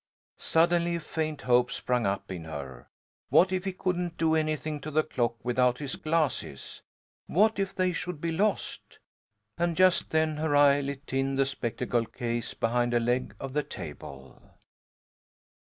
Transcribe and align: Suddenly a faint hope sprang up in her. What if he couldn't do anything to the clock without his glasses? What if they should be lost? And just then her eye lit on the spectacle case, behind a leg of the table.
Suddenly 0.39 0.95
a 0.95 0.99
faint 0.99 1.43
hope 1.43 1.71
sprang 1.71 2.07
up 2.07 2.31
in 2.31 2.45
her. 2.45 2.87
What 3.29 3.51
if 3.51 3.65
he 3.65 3.71
couldn't 3.71 4.17
do 4.17 4.33
anything 4.33 4.81
to 4.81 4.89
the 4.89 5.03
clock 5.03 5.35
without 5.45 5.77
his 5.77 5.95
glasses? 5.95 6.81
What 7.27 7.59
if 7.59 7.75
they 7.75 7.93
should 7.93 8.19
be 8.19 8.31
lost? 8.31 8.97
And 9.59 9.77
just 9.77 10.09
then 10.09 10.37
her 10.37 10.55
eye 10.55 10.81
lit 10.81 11.13
on 11.13 11.35
the 11.35 11.45
spectacle 11.45 12.07
case, 12.07 12.55
behind 12.55 12.95
a 12.95 12.99
leg 12.99 13.35
of 13.39 13.53
the 13.53 13.61
table. 13.61 14.41